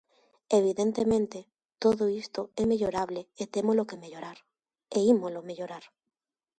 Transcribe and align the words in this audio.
Evidentemente, 0.59 1.39
todo 1.83 2.03
isto 2.23 2.41
é 2.61 2.63
mellorable 2.71 3.21
e 3.41 3.43
témolo 3.55 3.87
que 3.89 4.01
mellorar, 4.03 4.37
e 4.97 4.99
ímolo 5.13 5.39
mellorar. 5.49 5.85